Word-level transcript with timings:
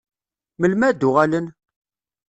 Melmi 0.59 0.85
ad 0.87 0.97
d-uɣalen? 0.99 1.47